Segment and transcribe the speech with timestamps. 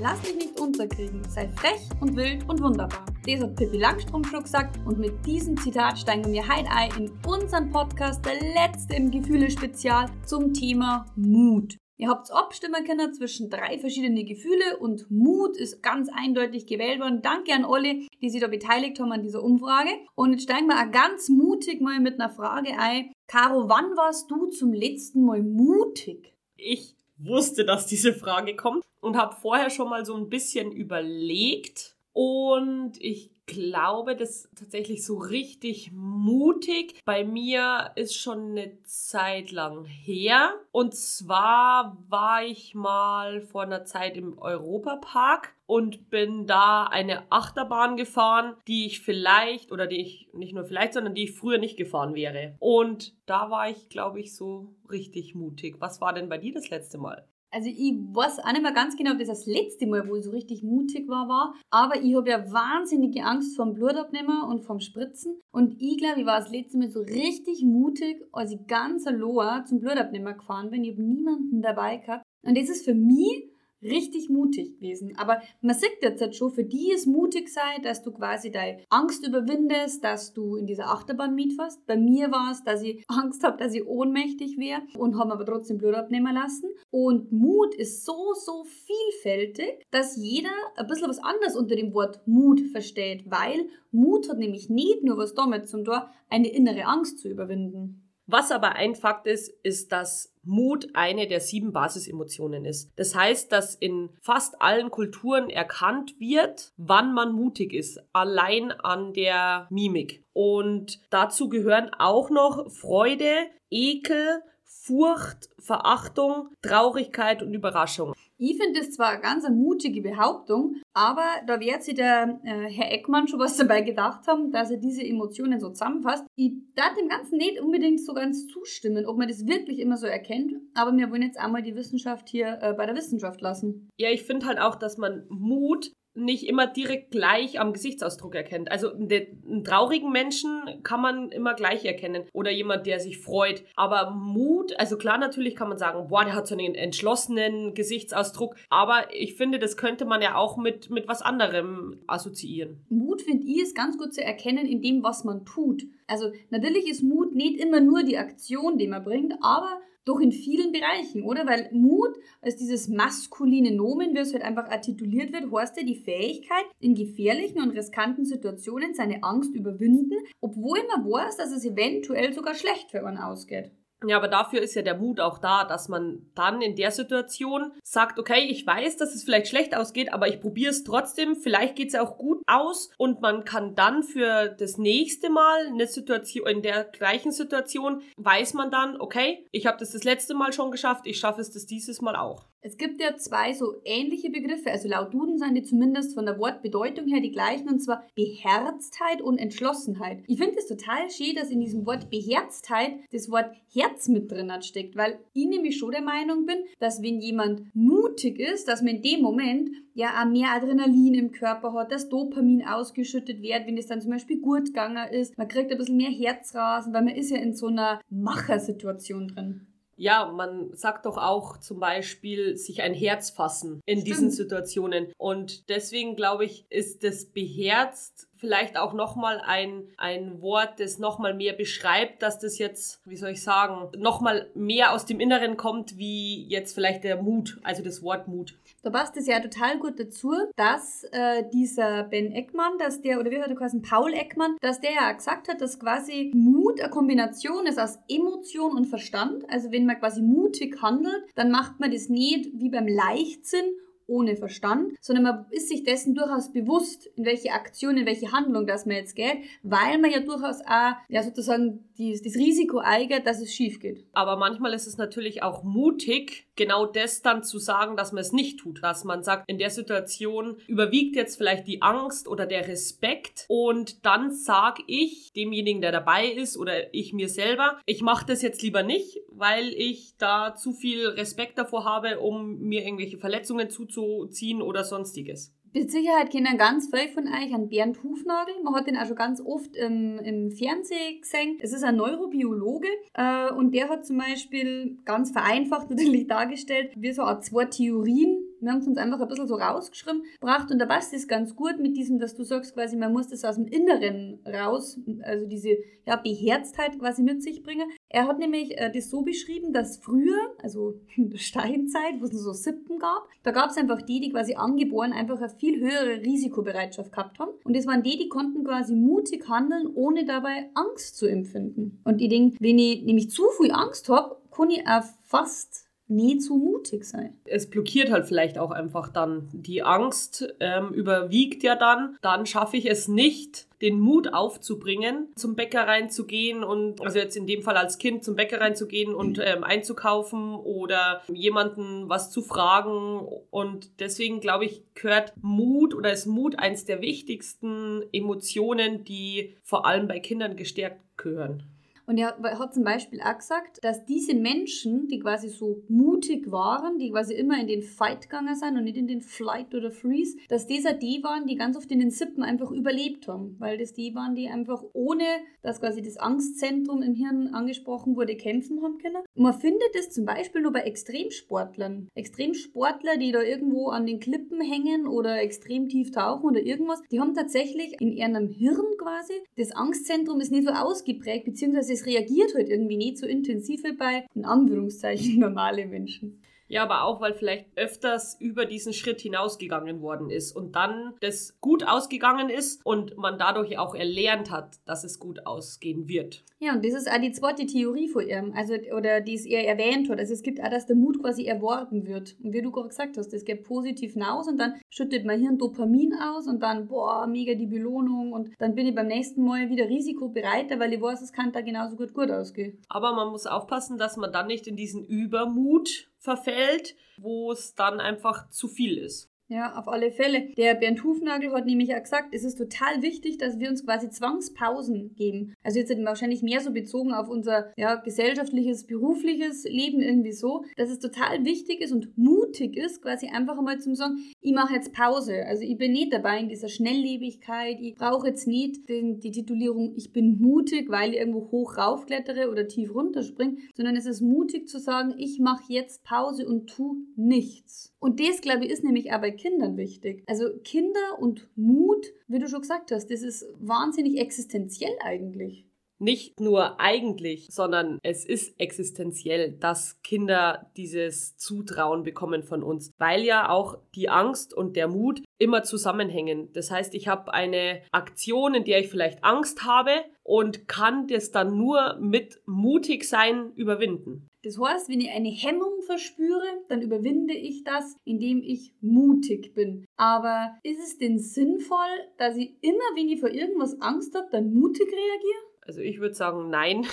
[0.00, 3.06] Lass dich nicht unterkriegen, sei frech und wild und wunderbar.
[3.26, 7.70] Das hat Pippi Langstrumpf gesagt und mit diesem Zitat steigen wir heute ein in unseren
[7.70, 11.76] Podcast, der letzte im Gefühle-Spezial zum Thema Mut.
[11.96, 17.22] Ihr habt abstimmen können zwischen drei verschiedene Gefühle und Mut ist ganz eindeutig gewählt worden.
[17.22, 19.90] Danke an alle, die sich da beteiligt haben an dieser Umfrage.
[20.16, 23.12] Und jetzt steigen wir auch ganz mutig mal mit einer Frage ein.
[23.28, 26.34] Caro, wann warst du zum letzten Mal mutig?
[26.56, 31.96] Ich wusste, dass diese Frage kommt und habe vorher schon mal so ein bisschen überlegt.
[32.12, 37.00] Und ich glaube, das tatsächlich so richtig mutig.
[37.04, 40.54] Bei mir ist schon eine Zeit lang her.
[40.72, 47.96] Und zwar war ich mal vor einer Zeit im Europapark und bin da eine Achterbahn
[47.96, 51.76] gefahren, die ich vielleicht oder die ich nicht nur vielleicht, sondern die ich früher nicht
[51.76, 52.56] gefahren wäre.
[52.58, 55.76] Und da war ich, glaube ich, so richtig mutig.
[55.80, 57.28] Was war denn bei dir das letzte Mal?
[57.54, 60.24] Also ich weiß auch nicht mehr ganz genau, ob das das letzte Mal, wo ich
[60.24, 61.54] so richtig mutig war, war.
[61.70, 65.38] Aber ich habe ja wahnsinnige Angst vom Blutabnehmer und vom Spritzen.
[65.52, 69.64] Und ich glaube, ich war das letzte Mal so richtig mutig, als ich ganz allein
[69.66, 70.82] zum Blutabnehmer gefahren bin.
[70.82, 72.24] Ich habe niemanden dabei gehabt.
[72.42, 73.53] Und das ist für mich
[73.84, 75.12] richtig mutig gewesen.
[75.16, 78.82] Aber man sieht jetzt halt schon, für die ist mutig sei, dass du quasi deine
[78.90, 81.86] Angst überwindest, dass du in dieser Achterbahn mitfährst.
[81.86, 85.44] Bei mir war es, dass ich Angst habe, dass ich ohnmächtig wäre und habe aber
[85.44, 86.68] trotzdem Blut abnehmen lassen.
[86.90, 92.26] Und Mut ist so, so vielfältig, dass jeder ein bisschen was anderes unter dem Wort
[92.26, 97.18] Mut versteht, weil Mut hat nämlich nicht nur was damit zum Tor, eine innere Angst
[97.18, 98.03] zu überwinden.
[98.26, 102.90] Was aber ein Fakt ist, ist, dass Mut eine der sieben Basisemotionen ist.
[102.96, 109.12] Das heißt, dass in fast allen Kulturen erkannt wird, wann man mutig ist, allein an
[109.12, 110.24] der Mimik.
[110.32, 118.14] Und dazu gehören auch noch Freude, Ekel, Furcht, Verachtung, Traurigkeit und Überraschung.
[118.36, 122.92] Ich finde das zwar eine ganz mutige Behauptung, aber da wird sich der äh, Herr
[122.92, 126.24] Eckmann schon was dabei gedacht haben, dass er diese Emotionen so zusammenfasst.
[126.36, 130.06] Ich darf dem Ganzen nicht unbedingt so ganz zustimmen, ob man das wirklich immer so
[130.06, 133.88] erkennt, aber wir wollen jetzt einmal die Wissenschaft hier äh, bei der Wissenschaft lassen.
[133.98, 138.70] Ja, ich finde halt auch, dass man Mut nicht immer direkt gleich am Gesichtsausdruck erkennt.
[138.70, 143.64] Also einen traurigen Menschen kann man immer gleich erkennen oder jemand, der sich freut.
[143.74, 148.54] Aber Mut, also klar, natürlich kann man sagen, boah, der hat so einen entschlossenen Gesichtsausdruck.
[148.70, 152.84] Aber ich finde, das könnte man ja auch mit, mit was anderem assoziieren.
[152.88, 155.82] Mut, finde ich, ist ganz gut zu erkennen in dem, was man tut.
[156.06, 160.32] Also natürlich ist Mut nicht immer nur die Aktion, die man bringt, aber doch in
[160.32, 161.46] vielen Bereichen, oder?
[161.46, 165.96] Weil Mut als dieses maskuline Nomen, wie es halt einfach artikuliert wird, heißt ja die
[165.96, 172.32] Fähigkeit, in gefährlichen und riskanten Situationen seine Angst überwinden, obwohl man weiß, dass es eventuell
[172.32, 173.70] sogar schlecht für einen ausgeht.
[174.08, 177.72] Ja, aber dafür ist ja der Mut auch da, dass man dann in der Situation
[177.82, 181.76] sagt, okay, ich weiß, dass es vielleicht schlecht ausgeht, aber ich probiere es trotzdem, vielleicht
[181.76, 186.46] geht es auch gut aus und man kann dann für das nächste Mal eine Situation,
[186.46, 190.70] in der gleichen Situation, weiß man dann, okay, ich habe das das letzte Mal schon
[190.70, 192.46] geschafft, ich schaffe es das dieses Mal auch.
[192.66, 196.38] Es gibt ja zwei so ähnliche Begriffe, also laut Duden sind die zumindest von der
[196.38, 200.24] Wortbedeutung her die gleichen, und zwar Beherztheit und Entschlossenheit.
[200.28, 204.50] Ich finde es total schön, dass in diesem Wort Beherztheit das Wort Herz mit drin
[204.62, 208.94] steckt, weil ich nämlich schon der Meinung bin, dass wenn jemand mutig ist, dass man
[208.94, 213.76] in dem Moment ja auch mehr Adrenalin im Körper hat, dass Dopamin ausgeschüttet wird, wenn
[213.76, 215.36] es dann zum Beispiel gut gegangen ist.
[215.36, 219.66] Man kriegt ein bisschen mehr Herzrasen, weil man ist ja in so einer Machersituation drin.
[219.96, 224.06] Ja, man sagt doch auch zum Beispiel sich ein Herz fassen in Stimmt.
[224.06, 225.12] diesen Situationen.
[225.18, 231.32] Und deswegen glaube ich, ist das beherzt vielleicht auch nochmal ein, ein Wort, das nochmal
[231.32, 235.96] mehr beschreibt, dass das jetzt, wie soll ich sagen, nochmal mehr aus dem Inneren kommt,
[235.96, 238.54] wie jetzt vielleicht der Mut, also das Wort Mut.
[238.84, 243.30] Da passt es ja total gut dazu, dass äh, dieser Ben Eckmann, dass der, oder
[243.30, 246.90] wie hat er quasi Paul Eckmann, dass der ja gesagt hat, dass quasi Mut eine
[246.90, 249.48] Kombination ist aus Emotion und Verstand.
[249.48, 253.64] Also wenn man quasi mutig handelt, dann macht man das nicht wie beim Leichtsinn
[254.06, 258.66] ohne Verstand, sondern man ist sich dessen durchaus bewusst, in welche Aktion, in welche Handlung
[258.66, 263.26] das man jetzt geht, weil man ja durchaus auch ja, sozusagen die, das Risiko eignet,
[263.26, 264.04] dass es schief geht.
[264.12, 268.32] Aber manchmal ist es natürlich auch mutig, genau das dann zu sagen, dass man es
[268.32, 268.82] nicht tut.
[268.82, 274.04] Dass man sagt, in der Situation überwiegt jetzt vielleicht die Angst oder der Respekt und
[274.04, 278.62] dann sage ich demjenigen, der dabei ist oder ich mir selber, ich mache das jetzt
[278.62, 284.62] lieber nicht, weil ich da zu viel Respekt davor habe, um mir irgendwelche Verletzungen zuzuziehen
[284.62, 285.52] oder sonstiges.
[285.76, 288.54] Mit Sicherheit kennen ganz viele von euch an Bernd Hufnagel.
[288.62, 291.58] Man hat den auch schon ganz oft im, im Fernsehen gesehen.
[291.60, 297.12] Es ist ein Neurobiologe äh, und der hat zum Beispiel ganz vereinfacht natürlich dargestellt, wie
[297.12, 301.12] so zwei Theorien Wir haben es uns einfach ein bisschen so rausgeschrieben, und da passt
[301.12, 304.40] es ganz gut mit diesem, dass du sagst quasi, man muss das aus dem Inneren
[304.46, 305.76] raus, also diese
[306.06, 307.88] ja, Beherztheit quasi mit sich bringen.
[308.08, 312.32] Er hat nämlich äh, das so beschrieben, dass früher, also in der Steinzeit, wo es
[312.32, 316.22] so Sippen gab, da gab es einfach die, die quasi angeboren einfach eine viel höhere
[316.22, 317.52] Risikobereitschaft gehabt haben.
[317.64, 322.00] Und das waren die, die konnten quasi mutig handeln, ohne dabei Angst zu empfinden.
[322.04, 326.38] Und ich denke, wenn ich nämlich zu viel Angst habe, kann ich auch fast nie
[326.38, 327.38] zu mutig sein.
[327.44, 329.48] Es blockiert halt vielleicht auch einfach dann.
[329.52, 332.16] Die Angst ähm, überwiegt ja dann.
[332.20, 337.46] Dann schaffe ich es nicht, den Mut aufzubringen, zum Bäcker reinzugehen und, also jetzt in
[337.46, 343.20] dem Fall als Kind zum Bäcker reinzugehen und ähm, einzukaufen oder jemanden was zu fragen.
[343.50, 349.86] Und deswegen glaube ich, gehört Mut oder ist Mut eins der wichtigsten Emotionen, die vor
[349.86, 351.64] allem bei Kindern gestärkt gehören.
[352.06, 356.98] Und er hat zum Beispiel auch gesagt, dass diese Menschen, die quasi so mutig waren,
[356.98, 360.36] die quasi immer in den Fight gegangen sind und nicht in den Flight oder Freeze,
[360.48, 363.56] dass das auch die waren, die ganz oft in den Sippen einfach überlebt haben.
[363.58, 365.24] Weil das die waren, die einfach ohne,
[365.62, 369.22] dass quasi das Angstzentrum im Hirn angesprochen wurde, kämpfen haben können.
[369.34, 372.08] Man findet das zum Beispiel nur bei Extremsportlern.
[372.14, 377.20] Extremsportler, die da irgendwo an den Klippen hängen oder extrem tief tauchen oder irgendwas, die
[377.20, 382.54] haben tatsächlich in ihrem Hirn quasi, das Angstzentrum ist nicht so ausgeprägt, beziehungsweise es reagiert
[382.54, 386.42] halt irgendwie nicht so intensiv wie bei, in Anführungszeichen, normale Menschen.
[386.68, 391.58] Ja, aber auch, weil vielleicht öfters über diesen Schritt hinausgegangen worden ist und dann das
[391.60, 396.42] gut ausgegangen ist und man dadurch auch erlernt hat, dass es gut ausgehen wird.
[396.58, 399.66] Ja, und das ist auch die zweite Theorie von ihm, also, oder die es er
[399.66, 400.18] erwähnt hat.
[400.18, 402.36] Also es gibt auch, dass der Mut quasi erworben wird.
[402.42, 405.58] Und wie du gerade gesagt hast, das geht positiv hinaus und dann schüttet mein Hirn
[405.58, 409.68] Dopamin aus und dann, boah, mega die Belohnung und dann bin ich beim nächsten Mal
[409.68, 412.80] wieder risikobereiter, weil ich weiß, es kann da genauso gut gut ausgehen.
[412.88, 418.00] Aber man muss aufpassen, dass man dann nicht in diesen Übermut verfällt, wo es dann
[418.00, 419.30] einfach zu viel ist.
[419.48, 420.48] Ja, auf alle Fälle.
[420.56, 424.08] Der Bernd Hufnagel hat nämlich auch gesagt, es ist total wichtig, dass wir uns quasi
[424.08, 425.54] Zwangspausen geben.
[425.62, 430.88] Also jetzt wahrscheinlich mehr so bezogen auf unser ja, gesellschaftliches, berufliches Leben irgendwie so, dass
[430.88, 434.94] es total wichtig ist und mutig ist, quasi einfach einmal zum sagen, ich mache jetzt
[434.94, 435.44] Pause.
[435.46, 439.92] Also ich bin nicht dabei in dieser Schnelllebigkeit, ich brauche jetzt nicht den, die Titulierung,
[439.94, 444.68] ich bin mutig, weil ich irgendwo hoch raufklettere oder tief runterspringe, sondern es ist mutig
[444.68, 447.93] zu sagen, ich mache jetzt Pause und tu nichts.
[448.04, 450.24] Und das, glaube ich, ist nämlich aber Kindern wichtig.
[450.26, 455.64] Also Kinder und Mut, wie du schon gesagt hast, das ist wahnsinnig existenziell eigentlich
[455.98, 463.22] nicht nur eigentlich, sondern es ist existenziell, dass Kinder dieses Zutrauen bekommen von uns, weil
[463.22, 466.52] ja auch die Angst und der Mut immer zusammenhängen.
[466.52, 469.92] Das heißt, ich habe eine Aktion, in der ich vielleicht Angst habe
[470.22, 474.28] und kann das dann nur mit mutig sein überwinden.
[474.44, 479.86] Das heißt, wenn ich eine Hemmung verspüre, dann überwinde ich das, indem ich mutig bin.
[479.96, 481.78] Aber ist es denn sinnvoll,
[482.18, 485.44] dass ich immer, wenn ich vor irgendwas Angst habe, dann mutig reagiere?
[485.62, 486.86] Also ich würde sagen, nein.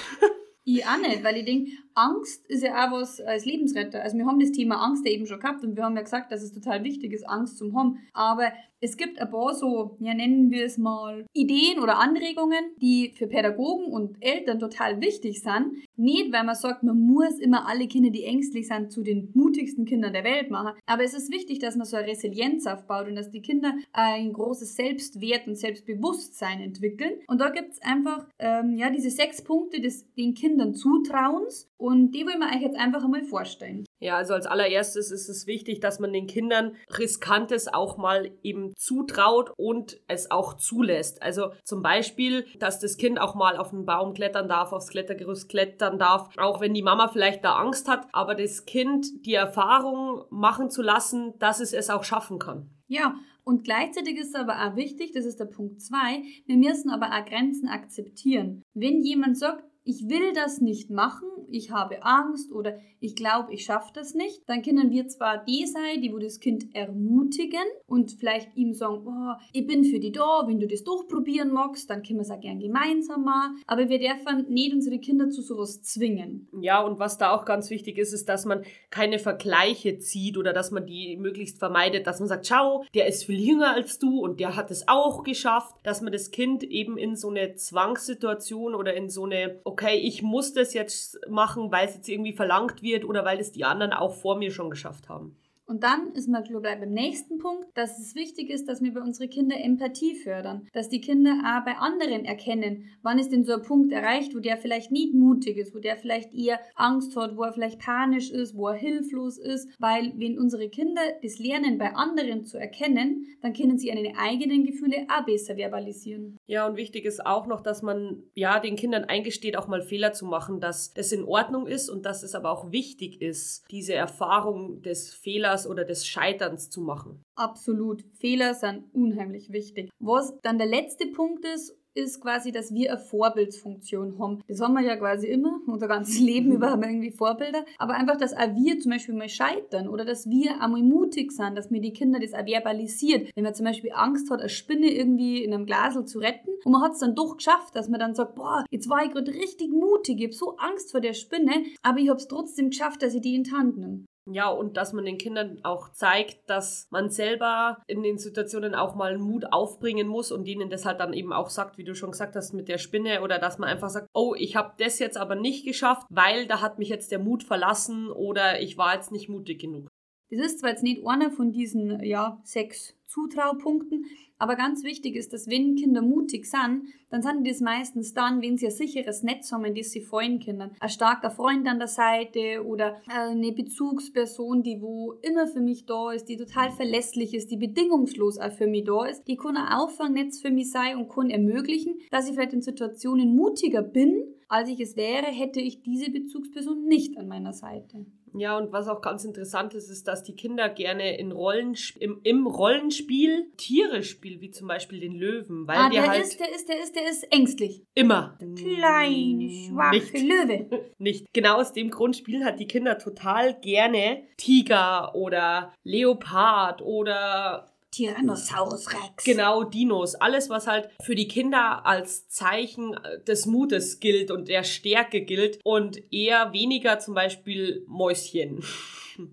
[0.63, 4.01] Ich auch nicht, weil ich denke, Angst ist ja auch was als Lebensretter.
[4.01, 6.31] Also wir haben das Thema Angst ja eben schon gehabt und wir haben ja gesagt,
[6.31, 7.99] dass es total wichtig ist, Angst zu haben.
[8.13, 8.51] Aber
[8.83, 13.27] es gibt ein paar so, ja nennen wir es mal, Ideen oder Anregungen, die für
[13.27, 15.75] Pädagogen und Eltern total wichtig sind.
[15.95, 19.85] Nicht, weil man sagt, man muss immer alle Kinder, die ängstlich sind, zu den mutigsten
[19.85, 20.73] Kindern der Welt machen.
[20.87, 24.33] Aber es ist wichtig, dass man so eine Resilienz aufbaut und dass die Kinder ein
[24.33, 27.19] großes Selbstwert und Selbstbewusstsein entwickeln.
[27.27, 32.11] Und da gibt es einfach ähm, ja, diese sechs Punkte des den Kindern Zutrauens und
[32.11, 33.85] die wollen wir euch jetzt einfach einmal vorstellen.
[33.99, 38.73] Ja, also als allererstes ist es wichtig, dass man den Kindern Riskantes auch mal eben
[38.75, 41.23] zutraut und es auch zulässt.
[41.23, 45.49] Also zum Beispiel, dass das Kind auch mal auf einen Baum klettern darf, aufs Klettergerüst
[45.49, 50.25] klettern darf, auch wenn die Mama vielleicht da Angst hat, aber das Kind die Erfahrung
[50.29, 52.69] machen zu lassen, dass es es auch schaffen kann.
[52.87, 55.97] Ja, und gleichzeitig ist aber auch wichtig, das ist der Punkt 2,
[56.45, 58.61] wir müssen aber auch Grenzen akzeptieren.
[58.75, 63.65] Wenn jemand sagt, ich will das nicht machen, ich habe Angst oder ich glaube, ich
[63.65, 68.11] schaffe das nicht, dann können wir zwar die sein, die wo das Kind ermutigen und
[68.11, 72.03] vielleicht ihm sagen, oh, ich bin für dich da, wenn du das durchprobieren magst, dann
[72.03, 75.81] können wir es auch gern gemeinsam machen, aber wir dürfen nicht unsere Kinder zu sowas
[75.81, 76.47] zwingen.
[76.61, 80.53] Ja, und was da auch ganz wichtig ist, ist, dass man keine Vergleiche zieht oder
[80.53, 84.19] dass man die möglichst vermeidet, dass man sagt, schau, der ist viel jünger als du
[84.19, 88.75] und der hat es auch geschafft, dass man das Kind eben in so eine Zwangssituation
[88.75, 92.81] oder in so eine okay, ich muss das jetzt machen, weil es jetzt irgendwie verlangt
[92.83, 95.37] wird oder weil es die anderen auch vor mir schon geschafft haben.
[95.71, 98.99] Und dann ist man gleich beim nächsten Punkt, dass es wichtig ist, dass wir bei
[98.99, 100.67] unseren Kindern Empathie fördern.
[100.73, 104.39] Dass die Kinder auch bei anderen erkennen, wann ist denn so ein Punkt erreicht, wo
[104.39, 108.31] der vielleicht nicht mutig ist, wo der vielleicht eher Angst hat, wo er vielleicht panisch
[108.31, 109.69] ist, wo er hilflos ist.
[109.79, 114.65] Weil wenn unsere Kinder das lernen, bei anderen zu erkennen, dann können sie ihre eigenen
[114.65, 116.35] Gefühle auch besser verbalisieren.
[116.47, 120.11] Ja, und wichtig ist auch noch, dass man ja den Kindern eingesteht, auch mal Fehler
[120.11, 123.93] zu machen, dass das in Ordnung ist und dass es aber auch wichtig ist, diese
[123.93, 127.23] Erfahrung des Fehlers oder des Scheiterns zu machen.
[127.35, 128.03] Absolut.
[128.19, 129.89] Fehler sind unheimlich wichtig.
[129.99, 134.41] Was dann der letzte Punkt ist, ist quasi, dass wir eine Vorbildsfunktion haben.
[134.47, 137.65] Das haben wir ja quasi immer, unser ganzes Leben über haben wir irgendwie Vorbilder.
[137.77, 141.57] Aber einfach, dass auch wir zum Beispiel mal scheitern oder dass wir einmal mutig sind,
[141.57, 143.29] dass mir die Kinder das auch verbalisiert.
[143.35, 146.71] Wenn man zum Beispiel Angst hat, eine Spinne irgendwie in einem Glasel zu retten und
[146.71, 149.33] man hat es dann doch geschafft, dass man dann sagt, boah, jetzt war ich gerade
[149.33, 153.01] richtig mutig, ich habe so Angst vor der Spinne, aber ich habe es trotzdem geschafft,
[153.01, 154.05] dass ich die in die Hand nehme.
[154.27, 158.93] Ja, und dass man den Kindern auch zeigt, dass man selber in den Situationen auch
[158.93, 162.11] mal Mut aufbringen muss und ihnen das halt dann eben auch sagt, wie du schon
[162.11, 165.17] gesagt hast, mit der Spinne oder dass man einfach sagt, oh, ich habe das jetzt
[165.17, 169.11] aber nicht geschafft, weil da hat mich jetzt der Mut verlassen oder ich war jetzt
[169.11, 169.87] nicht mutig genug.
[170.31, 174.05] Das ist zwar jetzt nicht einer von diesen ja, sechs Zutraupunkten,
[174.37, 178.41] aber ganz wichtig ist, dass wenn Kinder mutig sind, dann sind die das meistens dann,
[178.41, 180.71] wenn sie ein sicheres Netz haben, in das sie fallen können.
[180.79, 186.11] Ein starker Freund an der Seite oder eine Bezugsperson, die wo immer für mich da
[186.13, 189.73] ist, die total verlässlich ist, die bedingungslos auch für mich da ist, die kann ein
[189.73, 194.67] Auffangnetz für mich sein und kann ermöglichen, dass ich vielleicht in Situationen mutiger bin, als
[194.67, 198.05] ich es wäre, hätte ich diese Bezugsperson nicht an meiner Seite.
[198.33, 202.19] Ja, und was auch ganz interessant ist, ist, dass die Kinder gerne in Rollen, im,
[202.23, 205.67] im Rollenspiel Tiere spielen, wie zum Beispiel den Löwen.
[205.67, 207.83] Weil ah, der, der halt ist, der ist, der ist, der ist ängstlich.
[207.93, 208.37] immer.
[208.55, 210.13] Kleine, schwache Nicht.
[210.13, 210.85] Löwe.
[210.97, 211.33] Nicht.
[211.33, 218.91] Genau aus dem Grund spielen halt die Kinder total gerne Tiger oder Leopard oder Tyrannosaurus
[218.91, 219.23] Rex.
[219.23, 220.15] genau Dinos.
[220.15, 225.59] Alles, was halt für die Kinder als Zeichen des Mutes gilt und der Stärke gilt
[225.63, 228.63] und eher weniger zum Beispiel Mäuschen.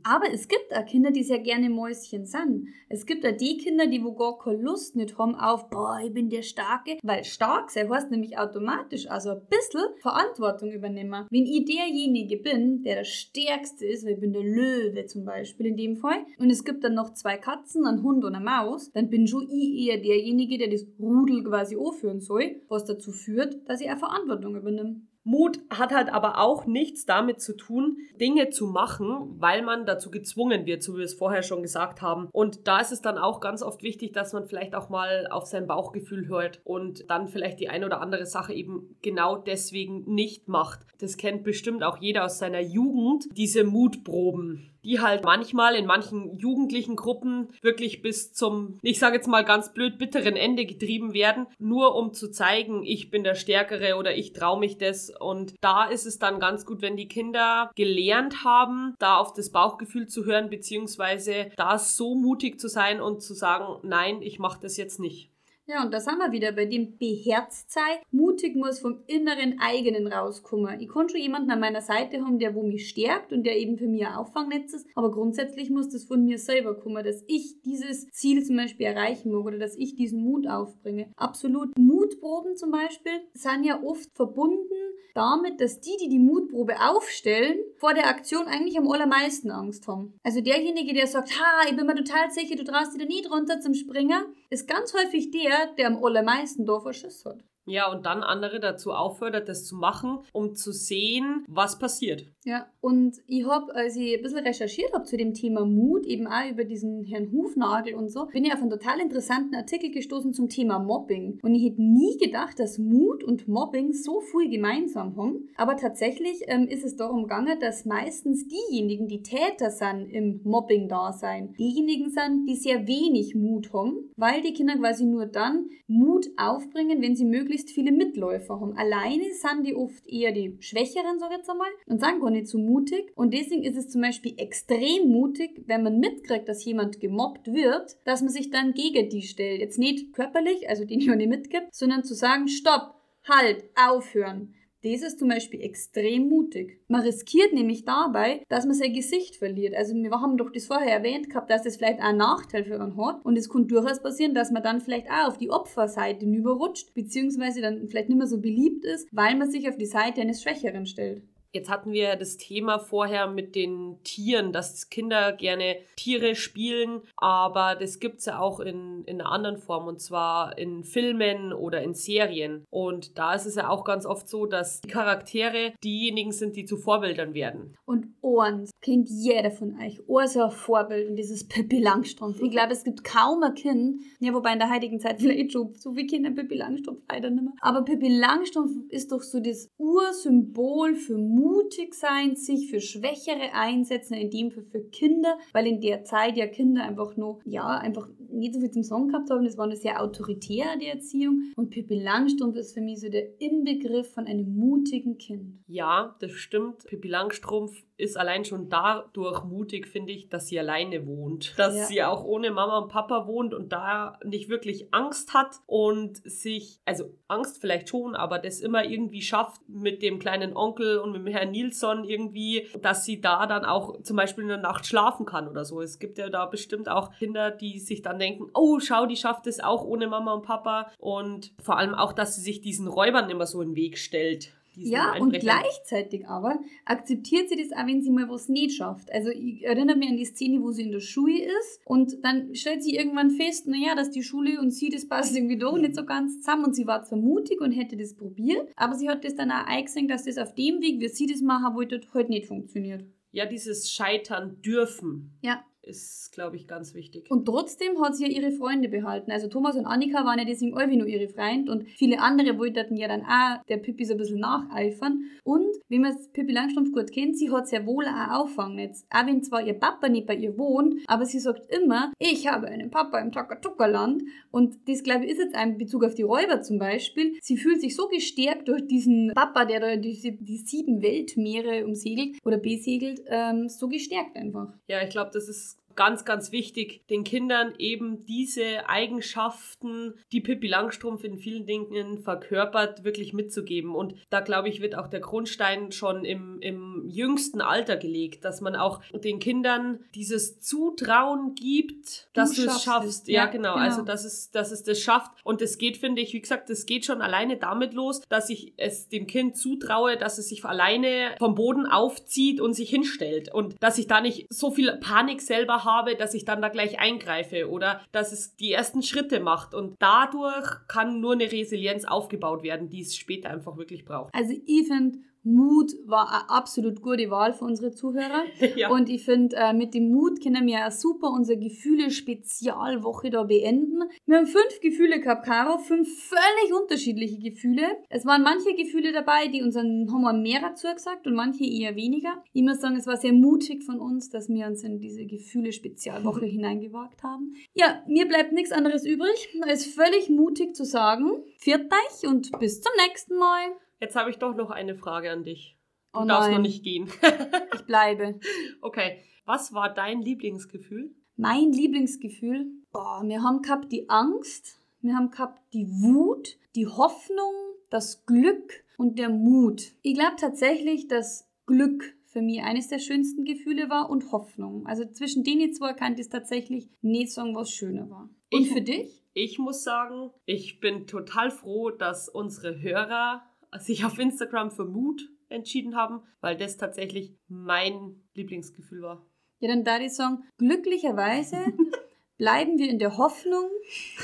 [0.03, 2.69] Aber es gibt auch Kinder, die sehr gerne Mäuschen sind.
[2.89, 6.13] Es gibt auch die Kinder, die wo gar keine Lust nicht haben auf, boah, ich
[6.13, 6.99] bin der Starke.
[7.03, 11.27] Weil stark sein heißt nämlich automatisch, also ein bisschen Verantwortung übernehmen.
[11.31, 15.67] Wenn ich derjenige bin, der der Stärkste ist, weil ich bin der Löwe zum Beispiel
[15.67, 18.91] in dem Fall, und es gibt dann noch zwei Katzen, einen Hund und eine Maus,
[18.93, 23.69] dann bin schon ich eher derjenige, der das Rudel quasi aufführen soll, was dazu führt,
[23.69, 25.03] dass ich auch Verantwortung übernehme.
[25.29, 30.11] Mut hat halt aber auch nichts damit zu tun, Dinge zu machen, weil man dazu
[30.11, 32.31] gezwungen wird, so wie wir es vorher schon gesagt haben.
[32.33, 35.45] Und da ist es dann auch ganz oft wichtig, dass man vielleicht auch mal auf
[35.45, 40.49] sein Bauchgefühl hört und dann vielleicht die eine oder andere Sache eben genau deswegen nicht
[40.49, 40.81] macht.
[40.99, 46.39] Das kennt bestimmt auch jeder aus seiner Jugend, diese Mutproben die halt manchmal in manchen
[46.39, 51.47] jugendlichen Gruppen wirklich bis zum, ich sage jetzt mal ganz blöd, bitteren Ende getrieben werden,
[51.59, 55.11] nur um zu zeigen, ich bin der Stärkere oder ich traue mich das.
[55.11, 59.51] Und da ist es dann ganz gut, wenn die Kinder gelernt haben, da auf das
[59.51, 64.61] Bauchgefühl zu hören, beziehungsweise da so mutig zu sein und zu sagen, nein, ich mache
[64.63, 65.31] das jetzt nicht.
[65.71, 68.01] Ja, und da sind wir wieder bei dem beherzt sei.
[68.11, 70.81] Mutig muss vom inneren eigenen rauskommen.
[70.81, 73.77] Ich kann schon jemanden an meiner Seite haben, der wo mich stärkt und der eben
[73.77, 77.61] für mich ein Auffangnetz ist, aber grundsätzlich muss das von mir selber kommen, dass ich
[77.61, 81.13] dieses Ziel zum Beispiel erreichen mag oder dass ich diesen Mut aufbringe.
[81.17, 81.77] Absolut.
[81.77, 84.73] Mutproben zum Beispiel sind ja oft verbunden
[85.19, 90.15] damit, dass die, die die Mutprobe aufstellen, vor der Aktion eigentlich am allermeisten Angst haben.
[90.23, 93.23] Also derjenige, der sagt, ha, ich bin mir total sicher, du traust dir da nie
[93.23, 97.39] drunter zum Springen, ist ganz häufig der, der am allermeisten da Verschiss hat.
[97.67, 102.25] Ja, und dann andere dazu auffordert, das zu machen, um zu sehen, was passiert.
[102.49, 106.27] Ja, und ich habe, als ich ein bisschen recherchiert habe zu dem Thema Mut, eben
[106.27, 110.33] auch über diesen Herrn Hufnagel und so, bin ich auf einen total interessanten Artikel gestoßen
[110.33, 111.41] zum Thema Mobbing.
[111.43, 115.51] Und ich hätte nie gedacht, dass Mut und Mobbing so viel gemeinsam haben.
[115.57, 121.53] Aber tatsächlich ähm, ist es darum gegangen, dass meistens diejenigen, die Täter sind im Mobbing-Dasein,
[121.59, 127.03] diejenigen sind, die sehr wenig Mut haben, weil die Kinder quasi nur dann Mut aufbringen,
[127.03, 128.75] wenn sie möglichst viele Mitläufer haben.
[128.75, 132.38] Alleine sind die oft eher die Schwächeren, sag ich jetzt einmal, und sagen gar nicht
[132.47, 133.11] so mutig.
[133.17, 137.97] Und deswegen ist es zum Beispiel extrem mutig, wenn man mitkriegt, dass jemand gemobbt wird,
[138.05, 139.61] dass man sich dann gegen die stellt.
[139.61, 144.55] Jetzt nicht körperlich, also den ich auch nicht mitgibt, sondern zu sagen, stopp, halt, aufhören.
[144.85, 146.81] Das ist zum Beispiel extrem mutig.
[146.87, 149.75] Man riskiert nämlich dabei, dass man sein Gesicht verliert.
[149.75, 152.81] Also wir haben doch das vorher erwähnt gehabt, dass das vielleicht auch einen Nachteil für
[152.81, 153.25] einen hat.
[153.25, 157.61] Und es kann durchaus passieren, dass man dann vielleicht auch auf die Opferseite überrutscht, beziehungsweise
[157.61, 160.87] dann vielleicht nicht mehr so beliebt ist, weil man sich auf die Seite eines Schwächeren
[160.87, 161.25] stellt.
[161.53, 167.75] Jetzt hatten wir das Thema vorher mit den Tieren, dass Kinder gerne Tiere spielen, aber
[167.75, 171.83] das gibt es ja auch in, in einer anderen Form und zwar in Filmen oder
[171.83, 172.65] in Serien.
[172.71, 176.65] Und da ist es ja auch ganz oft so, dass die Charaktere diejenigen sind, die
[176.65, 177.77] zu Vorbildern werden.
[177.87, 180.01] Und eins kennt jeder von euch.
[180.09, 182.41] Ein so ein Vorbild und dieses Pippi Langstrumpf.
[182.41, 185.75] Ich glaube, es gibt kaum ein Kind, ja, wobei in der heutigen Zeit vielleicht schon
[185.75, 187.55] so viele Kinder Pippi Langstrumpf leider nicht mehr.
[187.61, 194.15] Aber Pippi Langstrumpf ist doch so das Ursymbol für mutig sein, sich für Schwächere einsetzen,
[194.15, 198.09] in dem Fall für Kinder, weil in der Zeit ja Kinder einfach noch, ja, einfach
[198.31, 199.45] nicht so viel zum Song gehabt haben.
[199.45, 201.53] Das war eine sehr autoritär, die Erziehung.
[201.57, 205.59] Und Pippi Langstrumpf ist für mich so der Inbegriff von einem mutigen Kind.
[205.67, 206.85] Ja, das stimmt.
[206.85, 211.59] Pippi Langstrumpf ist allein schon dadurch mutig, finde ich, dass sie alleine wohnt.
[211.59, 211.85] Dass ja.
[211.85, 216.81] sie auch ohne Mama und Papa wohnt und da nicht wirklich Angst hat und sich,
[216.85, 221.27] also Angst vielleicht schon, aber das immer irgendwie schafft mit dem kleinen Onkel und mit
[221.27, 225.27] dem Herrn Nilsson irgendwie, dass sie da dann auch zum Beispiel in der Nacht schlafen
[225.27, 225.81] kann oder so.
[225.81, 229.49] Es gibt ja da bestimmt auch Kinder, die sich dann denken, oh, schau, die schafft
[229.49, 230.93] es auch ohne Mama und Papa.
[230.99, 234.53] Und vor allem auch, dass sie sich diesen Räubern immer so in den Weg stellt
[234.79, 239.11] ja, und gleichzeitig aber akzeptiert sie das auch, wenn sie mal was nicht schafft.
[239.13, 242.55] Also ich erinnere mich an die Szene, wo sie in der Schule ist und dann
[242.55, 245.95] stellt sie irgendwann fest, naja, dass die Schule und sie, das passt irgendwie doch nicht
[245.95, 249.25] so ganz zusammen und sie war zwar mutig und hätte das probiert, aber sie hat
[249.25, 252.29] das dann auch eingesehen, dass das auf dem Weg, wie sie das machen wollte, halt
[252.29, 253.05] nicht funktioniert.
[253.31, 255.39] Ja, dieses Scheitern dürfen.
[255.43, 257.31] Ja ist, glaube ich, ganz wichtig.
[257.31, 259.33] Und trotzdem hat sie ja ihre Freunde behalten.
[259.33, 262.97] Also Thomas und Annika waren ja deswegen alle nur ihre Freunde und viele andere wollten
[262.97, 265.25] ja dann auch der Pippi so ein bisschen nacheifern.
[265.45, 269.07] Und, wenn man Pippi Langstrumpf gut kennt, sie hat sehr wohl auch Auffangnetz.
[269.11, 272.69] Auch wenn zwar ihr Papa nicht bei ihr wohnt, aber sie sagt immer, ich habe
[272.69, 274.23] einen Papa im Takatuka-Land.
[274.51, 277.39] Und das, glaube ich, ist jetzt ein Bezug auf die Räuber zum Beispiel.
[277.41, 282.37] Sie fühlt sich so gestärkt durch diesen Papa, der da diese, die sieben Weltmeere umsegelt
[282.45, 284.73] oder besegelt, ähm, so gestärkt einfach.
[284.89, 290.69] Ja, ich glaube, das ist ganz, ganz wichtig, den Kindern eben diese Eigenschaften, die Pippi
[290.69, 293.97] Langstrumpf in vielen Dingen verkörpert, wirklich mitzugeben.
[293.97, 298.61] Und da, glaube ich, wird auch der Grundstein schon im, im jüngsten Alter gelegt, dass
[298.61, 303.27] man auch den Kindern dieses Zutrauen gibt, dass du, du es schaffst.
[303.27, 303.75] Ja, ja genau.
[303.75, 303.85] genau.
[303.85, 305.33] Also, dass es, dass es das schafft.
[305.43, 308.73] Und das geht, finde ich, wie gesagt, das geht schon alleine damit los, dass ich
[308.77, 313.53] es dem Kind zutraue, dass es sich alleine vom Boden aufzieht und sich hinstellt.
[313.53, 316.69] Und dass ich da nicht so viel Panik selber habe habe, dass ich dann da
[316.69, 319.75] gleich eingreife oder dass es die ersten Schritte macht.
[319.75, 324.35] Und dadurch kann nur eine Resilienz aufgebaut werden, die es später einfach wirklich braucht.
[324.35, 328.45] Also ich finde, Mut war eine absolut gute Wahl für unsere Zuhörer.
[328.77, 328.91] ja.
[328.91, 334.03] Und ich finde, äh, mit dem Mut können wir ja super unsere Gefühle-Spezialwoche da beenden.
[334.27, 337.87] Wir haben fünf Gefühle gehabt, Caro, fünf völlig unterschiedliche Gefühle.
[338.09, 341.97] Es waren manche Gefühle dabei, die uns haben wir mehr dazu gesagt und manche eher
[341.97, 342.43] weniger.
[342.53, 346.47] Ich muss sagen, es war sehr mutig von uns, dass wir uns in diese Gefühle-Spezialwoche
[346.47, 347.55] hineingewagt haben.
[347.75, 352.81] Ja, mir bleibt nichts anderes übrig, als völlig mutig zu sagen, viert euch und bis
[352.81, 353.69] zum nächsten Mal.
[354.01, 355.77] Jetzt habe ich doch noch eine Frage an dich.
[356.13, 357.09] Du oh darfst noch nicht gehen.
[357.75, 358.41] ich bleibe.
[358.81, 359.19] Okay.
[359.45, 361.15] Was war dein Lieblingsgefühl?
[361.37, 362.67] Mein Lieblingsgefühl?
[362.93, 367.55] Boah, wir haben gehabt die Angst, wir haben gehabt die Wut, die Hoffnung,
[367.91, 369.93] das Glück und der Mut.
[370.03, 374.87] Ich glaube tatsächlich, dass Glück für mich eines der schönsten Gefühle war und Hoffnung.
[374.87, 378.29] Also zwischen denen zwei kann ich tatsächlich nicht sagen, was schöner war.
[378.53, 379.23] Und ich, für dich?
[379.33, 383.48] Ich muss sagen, ich bin total froh, dass unsere Hörer
[383.79, 389.27] sich auf Instagram für Mut entschieden haben, weil das tatsächlich mein Lieblingsgefühl war.
[389.61, 391.57] Ja, dann da ich sagen, glücklicherweise
[392.39, 393.71] bleiben wir in der Hoffnung,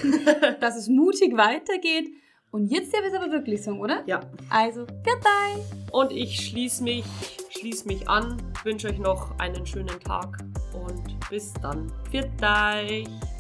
[0.61, 2.09] dass es mutig weitergeht.
[2.51, 4.05] Und jetzt ich es aber wirklich sagen, oder?
[4.07, 4.21] Ja.
[4.49, 5.61] Also, goodbye!
[5.91, 7.05] Und ich schließe mich,
[7.51, 10.39] schließ mich an, wünsche euch noch einen schönen Tag
[10.73, 11.91] und bis dann.
[12.13, 13.34] Euch!